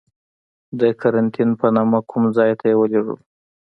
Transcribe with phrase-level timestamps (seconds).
[0.79, 3.15] د قرنتین په نامه کوم ځای ته یې ولیږلو.